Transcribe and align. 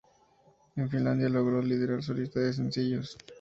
En 0.77 0.89
Finlandia 0.89 1.29
logró 1.29 1.61
liderar 1.61 2.01
su 2.01 2.15
lista 2.15 2.39
de 2.39 2.53
sencillos. 2.53 3.19